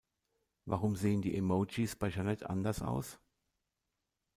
Warum 0.65 0.95
sehen 0.95 1.21
die 1.21 1.37
Emojis 1.37 1.95
bei 1.95 2.09
Jeanette 2.09 2.49
anders 2.49 2.81
aus? 2.81 3.19